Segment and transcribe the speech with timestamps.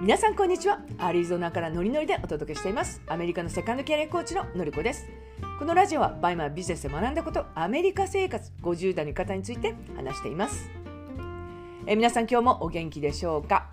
[0.00, 0.80] 皆さんこんにちは。
[0.96, 3.02] アリゾナからノリノリでお届けしています。
[3.06, 5.06] アメリカのセカンドキャリアコーチののりこです。
[5.58, 10.70] このラジオはバイマービジネスで学んだことアメリカ生活50代の方について話しています。
[11.86, 13.68] え皆さん今日もお元気でしょうか？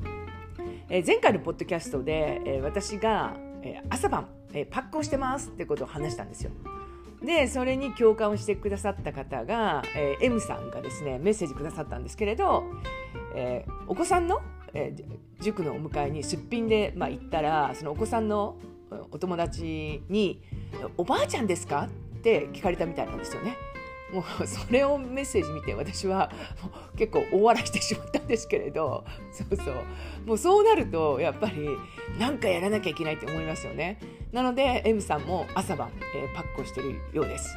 [0.89, 6.51] え前回のポッドキャストで、え私が、え朝晩、えパックをしてますってことを話したんですよ。
[7.23, 12.63] でそれに共感をしてくださった方が、えー、M さんがですねメッセージくださったんですけれど、
[13.33, 14.41] えー、お子さんの、
[14.73, 18.57] えー、塾のお迎えにすっぴんで、まあ、行ったらそのお子さんの
[19.11, 20.41] お友達に
[20.97, 23.55] 「おばあちゃんですか?」って聞かれたみたいなんですよね。
[24.11, 26.31] もう それをメッセージ見て私は
[26.95, 29.03] 結構大笑いしてしまったんですけれど
[29.33, 29.75] そうそう
[30.25, 31.67] もうそうなるとやっぱり
[32.17, 33.99] 何かやらなきゃいけないって思いますよね
[34.31, 37.53] なので M さんも朝晩、えー、パックをしてるようです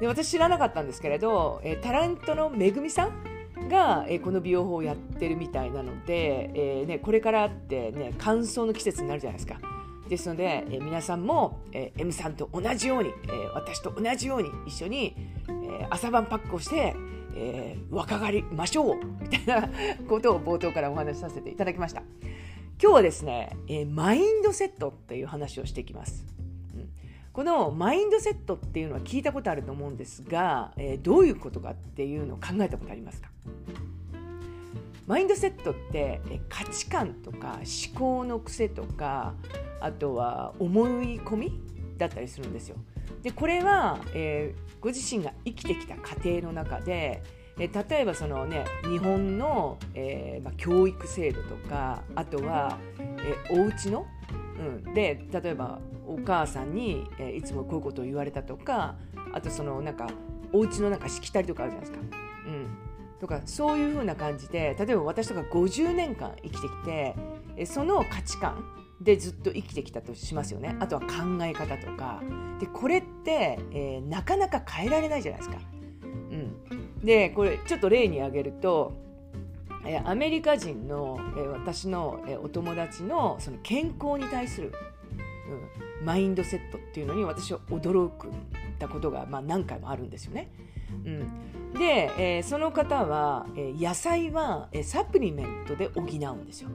[0.00, 3.37] で私知らなかったんですけれど、えー、タレントのめぐみさん
[3.68, 9.58] が、えー、この美容法をやってるみたいなので、えーね、これからってね乾燥の季節になるじゃないですか
[10.08, 15.14] ですので、えー、皆さんも、えー、M さんと同じように、えー、私と同じように一緒に、
[15.48, 16.94] えー、朝晩パックをして、
[17.34, 19.68] えー、若返りましょうみたいな
[20.08, 22.02] ことを冒頭からお話しさせていただきました。
[22.80, 26.37] 今日はですね、えー、マインドセットっていう話をしていきます。
[27.38, 33.28] このマインドセットっていうのは聞いたことあると思うんですが、えー、どういうことかっていうのを考えたことありますか？
[35.06, 39.34] マインドセットって価値観とか思考の癖とか
[39.78, 41.60] あとは思い込み
[41.96, 42.76] だったりするんですよ。
[43.22, 47.22] でこれは、えー、ご自身が生きてきた過程の中で、
[47.56, 54.08] えー、例えばその、ね、日本の、えーまあ、教育制度とかあとは、えー、お家の、
[54.58, 58.96] うん、で例えばお母さんに、えー、いつもこういうことを言われたとか
[59.32, 60.08] あとそのなんか
[60.52, 62.06] お家のなんかしきたりとかあるじゃないですか。
[62.46, 62.66] うん。
[63.20, 67.14] とかそういうふうな感じで例えば私とか50年間生きてきて
[67.56, 68.64] えその価値観
[69.00, 70.76] でずっと生きてきたとしますよね。
[70.80, 71.08] あとは考
[71.42, 72.22] え方とか。
[72.58, 75.58] でこれって、えー、なかなか変えられないじゃないですか。
[76.02, 78.92] うん、でこれちょっと例に挙げると、
[80.04, 81.18] アメリカ人の、
[81.52, 84.72] 私の、お友達のその健康に対する、
[86.04, 88.28] マインドセットっていうのに私は驚く
[88.78, 90.50] たことが、まあ、何回もあるんですよね。
[91.04, 96.70] うん、で、その方は、野菜は、サプリメントで補うんですよ。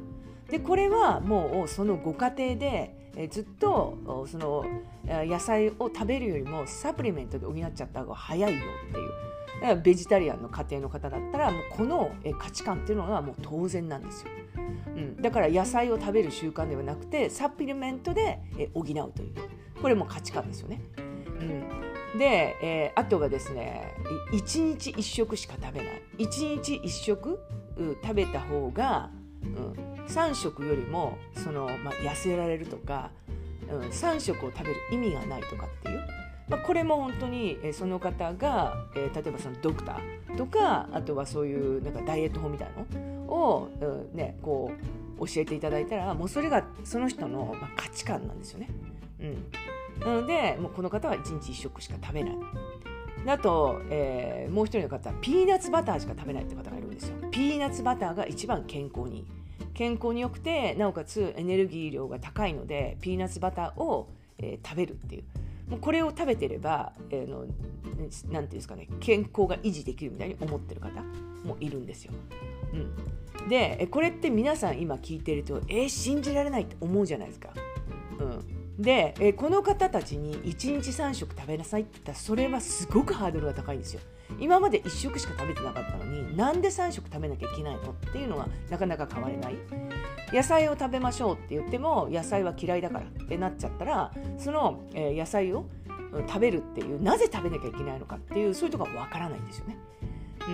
[0.50, 4.66] でこれはもうそのご家庭で、ずっとその
[5.06, 9.10] 野菜を食べるよりもサプリメントで補っちゃった方が早いよっていう
[9.84, 14.32] ベジタリアンの家庭の方だったらもうこの価値観っていうのがもう当然なんですよ、
[14.88, 18.40] うん、だから野菜を食べる習慣ではなくてサプリメントで
[18.74, 19.12] 補うという
[19.82, 20.82] これも価値観ですよね、
[22.14, 23.94] うん、で、えー、あとはですね
[24.32, 26.02] 1日1食しか食べない。
[26.18, 27.40] 1日1食
[28.02, 29.10] 食べた方が、
[29.44, 29.46] う
[29.80, 33.12] ん3食よりもその、まあ、痩せられるとか、
[33.70, 36.08] うん、3食を食べる意味がないとかっていう、
[36.50, 44.72] まあ、これも本当に、その方が、え、例えばそのドクターとかあとはそういうなんかダイエット法みたいなのを、うん、ね、こ
[45.20, 48.70] う教えていただいたらもうそれがその人の、価値観なんですよね。
[49.22, 52.38] うん、なのでもうこの方は1日1食しか食べない。
[53.26, 57.16] あと、えー、もう一人の方はピーナッツバターしか食べないって方がいるんですよ。
[57.32, 59.26] ピーナッツバターが一番健康に。
[59.74, 65.24] 健康に良くてなおかつエネルギー量が高いのでピーナッツバターを、えー、食べるっていう
[65.74, 71.02] もうこれを食べてれば、えー、のていうんですかね健康が維持できるみたいに思ってる方
[71.44, 72.14] もいるんですよ。
[72.74, 77.50] うん、でこれって皆さん今聞いてるとえー、信じられないって思うじゃないですか。
[78.20, 84.02] うん、で、えこの方たちに1日3食食べなさいって言ったらそれはすごくハードルが高いんですよ。
[84.40, 89.56] 今まで1食しか食べてなかったのになんで3食食べなきゃいけないのっていうのがなかなか変われない
[90.34, 95.66] 野菜を食べましょうって言っても野菜は嫌いだからってなっちゃったらその、え、野菜を
[96.28, 99.78] 食べるっていうなぜ食べなきゃいけないのかっていうそういうところがわからないんですよね、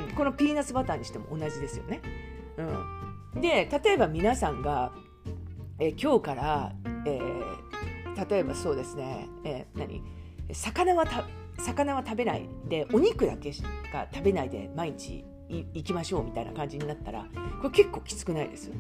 [0.10, 2.02] うん、このピーナッツバターにしても同じですよね、
[3.36, 4.92] うん、で例えば皆さんが、
[5.80, 6.74] えー、今日から、
[7.06, 10.04] えー、例えばそうですね、えー、何？
[10.54, 11.06] 魚は
[11.58, 13.62] 魚は食べないでお肉だけし
[13.92, 17.26] か食べないで毎日行きましょうみたいな感じになったら
[17.62, 18.72] これ結構きつくないです？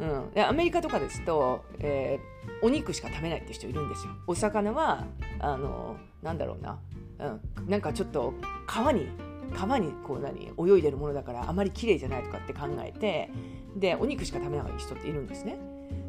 [0.00, 4.12] うん、アメリカとかですと、えー、お肉しか食べないって人いるんですよ。
[4.26, 5.04] お魚は
[5.40, 6.78] あのなんだろうな、
[7.18, 8.34] うん、なんかちょっと
[8.66, 9.08] 川に
[9.54, 13.30] 川にこう何泳いでるものだからあまり綺麗じゃないとかって考えて
[13.76, 15.58] でお肉しか食べない人っているんですね。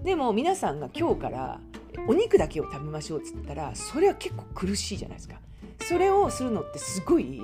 [0.03, 1.59] でも皆さんが今日から
[2.07, 5.35] お肉だけを食べましょうっつったらそれは結構苦しいじゃないですか。
[5.79, 7.41] それをするのってすごい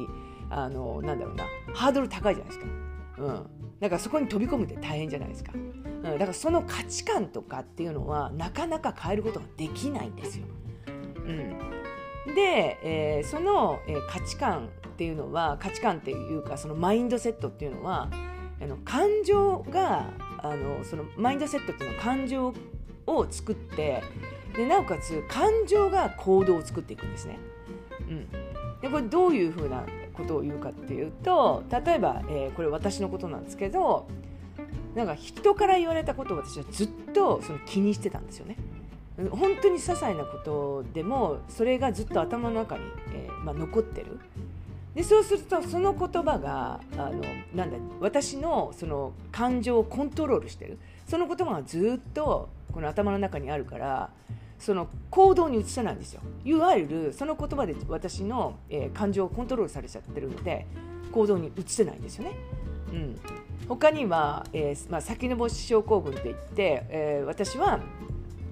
[0.50, 2.72] あのなんだろうなハードル高いじゃないですか。
[3.18, 3.48] うん、
[3.86, 10.46] だからそこに飛び込むって大変じゃないですか、うん、だからその価値観とかっていうのはなかなか変えることができないんですよ。
[10.88, 11.32] う
[12.32, 18.10] ん、で、えー、その、えー、価値観っていうのは価値観っていうかそのマインドセットっていうのは
[18.60, 20.10] あの感情が
[20.40, 22.54] あのそのマインドセットっていうのは感情
[23.06, 24.02] を作って
[24.56, 27.38] でなおかつ感情が行動を作っていくんですね。
[28.10, 28.30] うん、
[28.82, 29.86] でこれどういうふうな
[30.16, 34.08] ことを言うかっていうと例えば、えー、これ私のことなんですけど
[34.96, 38.56] なんか人から言われたことを私はずっとその気にしてたんですよね。
[39.32, 42.84] 本当に些細なことでもそれがずっと頭の中に、
[43.14, 44.20] えーまあ、残ってる
[44.94, 47.24] でそうするとその言葉があの
[47.54, 50.78] なんだ私のその感情をコントロールしてる
[51.08, 54.10] その言葉がずっとこの頭の中にあるから
[54.60, 56.22] その行動に移せないんですよ。
[56.44, 60.66] いわゆるその言葉で私の、えー、感情をコントロールされちゃってるので
[61.12, 62.36] 行動に移せないんですよね。
[62.92, 63.20] うん、
[63.68, 67.80] 他には、えーまあ、先延ばし症候群といって、えー、私は、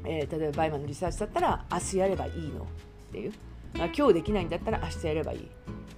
[0.05, 2.65] えー、例えばバイマンのリサーチだったら明日やればいいのっ
[3.11, 3.33] ていう、
[3.77, 5.47] まあ、今日できないんだったら明日やればいい。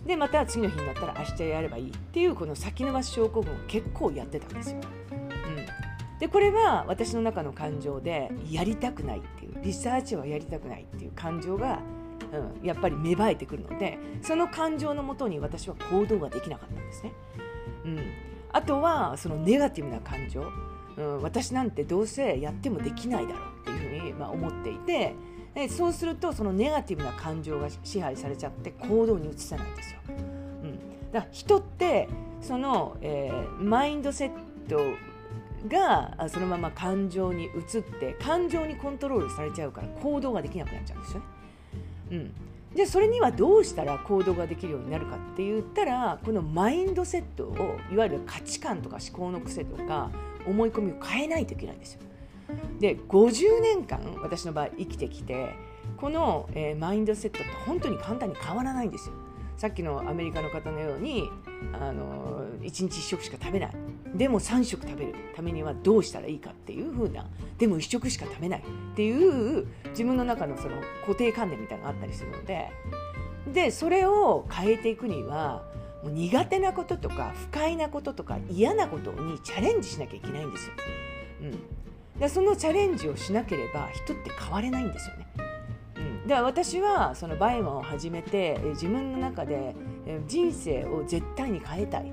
[0.05, 4.77] でまた次の日になったら明日やればいいっていうこの先延ばし症候群を結構やってたんですよ。
[5.11, 6.19] うん。
[6.19, 9.44] でこれは私の中の感情でやりたくないっていう。
[9.65, 11.79] リサーチはやりたくないっていう感情が、
[12.31, 17.13] うん、やっぱり芽生えてくるのでその感情のもとに私は行動ができなかったんですね。
[17.83, 17.99] うん、
[18.51, 20.43] あとはそのネガティブな感情、
[20.97, 25.13] うん、私なんてどうせやってもできないだろうっていうふうに、まあ、思っていて
[25.55, 29.99] でそうするとそのネガティブな感情が支配されちゃって行動に移せないんですよ。
[30.07, 32.09] うん、だから人って
[32.41, 34.29] その、えー、マインドセッ
[34.69, 34.77] ト
[35.67, 41.25] がそのまま感情に移って感情にコントロールされちゃうから行動ができなくなっちゃうんですよね。
[42.11, 42.31] うん、
[42.75, 50.11] じゃあそれにはどうしたら行動ができるようになるかって言ったらこのマインドセットをいわゆる価値観とか思考の癖とか
[50.45, 52.01] 思い込みを変えないといけないんですよ。
[52.79, 55.55] で50年間私の場合生きてきて
[55.97, 59.15] この、えー、マインドセットって本当に簡単に変わらないんですよ。
[59.57, 61.29] さっきのアメリカの方のように
[61.73, 63.71] あの1日1食しか食べない。
[64.13, 67.25] でも3食食べるためにはどうしたらいいかっていう風な。
[67.57, 68.59] でも1食しか食べない。
[68.59, 72.69] っていう自分の中のその固定観念みたいなのがあったりするので。
[73.53, 75.63] でそれを変えていくには
[76.03, 80.73] もう苦手なこととか不快なこととか嫌なことにチャレンジしなきゃいけないんですよ。
[81.41, 85.24] うん、でそのチャレンジをしなければ人って変われないんですよね。
[86.25, 89.75] で私はその BUYMA を始めて自分の中で
[90.27, 92.11] 人生を絶対に変えたい。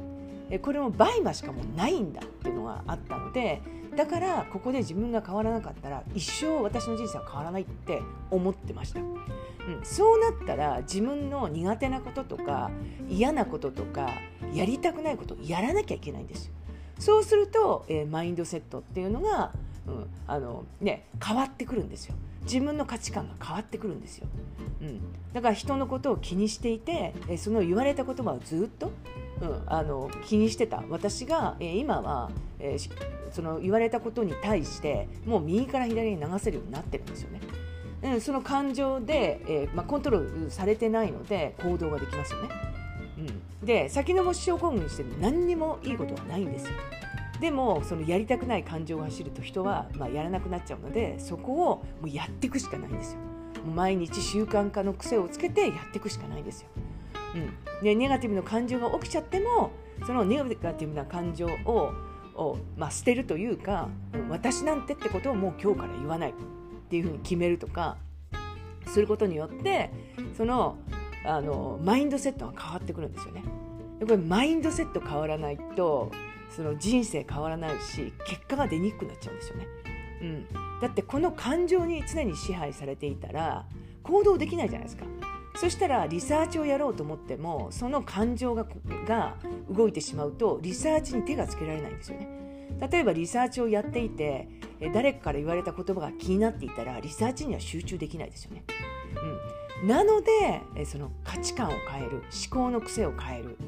[0.61, 3.63] これもう BUYMA しかもうないんだっていうのがあったので
[3.97, 9.17] だからここで自分が変わらなかったら一生私の人生は変わらないって思ってました、うん、
[9.83, 12.71] そうなったら自分の苦手なこととか
[13.09, 14.11] 嫌なこととか
[14.53, 16.53] やりたくないことをやらなきゃいけないんですよ。
[16.99, 19.53] そうすると、えー、マインドセットっていうのが、
[19.87, 22.15] うんあのね、変わってくるんですよ。
[22.45, 24.27] 自分の価値観が変わってくるんですよ、
[24.81, 25.01] うん、
[25.33, 28.91] だから人のことを気にしていてその言われた言葉をずっと、
[29.41, 32.31] うん、あの気にしてた私が今は
[33.31, 37.41] その言われたことに対してもう右から左に流せるようになってるんですよね。
[38.03, 42.49] うん、その感情で、えーまあ、コントロールされてないので行動ができますよね。
[43.19, 46.73] うん、で先延ばし症候群にして何にもいいことはないんですよ。
[47.43, 53.19] でもそのやりたくない感情が走ると人はまあやらなくなっちゃうのでそこをもうやっていくしかないんですよ。
[53.75, 56.69] 毎日習慣化の癖をつけてやっていくしかないんですよ。
[57.35, 57.39] う
[57.81, 59.73] ん、でネガティブな感情が起きちゃっても
[60.07, 61.93] そのネガティブな感情を
[62.37, 63.89] を、まあ、捨てるというか、
[64.31, 66.35] 私なんてってことをもう今日から言わないっ
[66.89, 67.99] ていうふうに決めるとか
[68.87, 69.91] することによって
[70.37, 70.77] その
[71.27, 73.43] あのマインドセットが変わってくるんですよね。
[73.99, 76.11] でこれマインドセット変わらないと
[76.55, 79.67] その人生変わらないし結果が出にくくなっちゃうんですよね。
[80.23, 80.47] うん、
[80.81, 83.67] だってこの感情に常に支配されていたら
[84.03, 85.05] 行動できないじゃないですか。
[85.57, 88.67] そしたらリサーチをやろうと思ってもその感情が
[89.07, 89.37] が
[89.71, 92.29] 動いてしまうとリサーチに手がつけられないんですよね。
[92.91, 94.49] 例えばリサーチをやっていて
[94.93, 98.65] 誰かから言われた言葉が気になっていたらリサーチには集中できないですよね。
[99.83, 103.59] うん、なのでその価値観を変える思考の癖を変える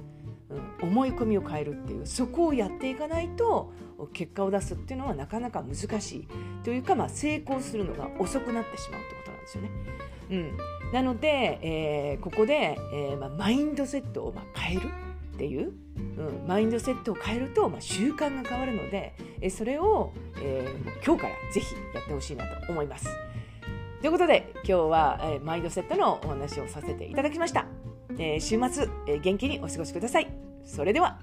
[0.83, 3.73] うん、思い込みを変えるっていうそこをやっていかないと
[4.13, 6.29] 結果を出すっていうのはなかなか難しい
[6.65, 9.71] というか、まあ、成功するのが遅くなってしまうってことなんですよね。
[10.31, 14.89] うん、なので、えー、ここで、えーまあ、マインドセットをまあ変える
[15.35, 16.01] っていう、う
[16.45, 23.09] ん、マインドセットを変えると、まあ、習慣が変わるので、えー、それを、えー、今日からぜひやってほしいなと思います。
[24.01, 27.67] ということで今日は、えー、マインドセットのお話をさせていただきました。
[28.19, 30.44] えー、週末、えー、元気にお過ごしください。
[30.65, 31.19] それでは。